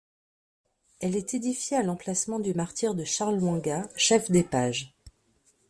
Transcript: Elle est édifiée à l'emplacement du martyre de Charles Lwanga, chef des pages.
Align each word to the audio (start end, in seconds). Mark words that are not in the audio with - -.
Elle 0.99 1.15
est 1.15 1.35
édifiée 1.35 1.77
à 1.77 1.83
l'emplacement 1.83 2.39
du 2.39 2.55
martyre 2.55 2.95
de 2.95 3.03
Charles 3.03 3.37
Lwanga, 3.37 3.87
chef 3.95 4.31
des 4.31 4.41
pages. 4.41 4.95